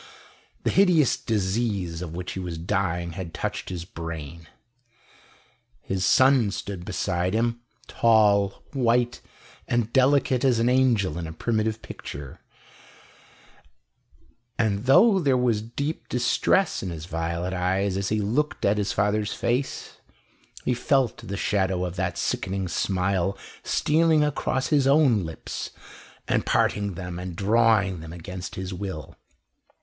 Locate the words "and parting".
26.27-26.95